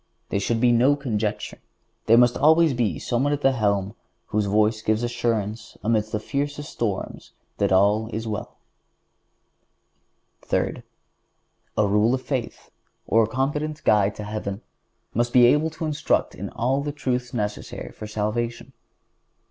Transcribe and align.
There 0.29 0.39
should 0.39 0.59
be 0.59 0.71
no 0.71 0.95
conjecture. 0.95 1.59
But 1.99 2.07
there 2.07 2.17
must 2.17 2.33
be 2.33 2.39
always 2.39 3.05
someone 3.05 3.33
at 3.33 3.41
the 3.41 3.51
helm 3.51 3.93
whose 4.29 4.47
voice 4.47 4.81
gives 4.81 5.03
assurance 5.03 5.77
amid 5.83 6.05
the 6.05 6.19
fiercest 6.19 6.71
storms 6.71 7.33
that 7.59 7.71
all 7.71 8.09
is 8.11 8.27
well. 8.27 8.57
Third—A 10.41 11.87
rule 11.87 12.15
of 12.15 12.23
faith, 12.23 12.71
or 13.05 13.21
a 13.21 13.27
competent 13.27 13.83
guide 13.83 14.15
to 14.15 14.23
heaven, 14.23 14.63
must 15.13 15.33
be 15.33 15.45
able 15.45 15.69
to 15.69 15.85
instruct 15.85 16.33
in 16.33 16.49
all 16.49 16.81
the 16.81 16.91
truths 16.91 17.31
necessary 17.31 17.91
for 17.91 18.07
salvation. 18.07 18.73